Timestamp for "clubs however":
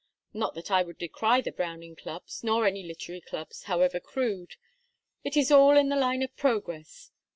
3.21-3.99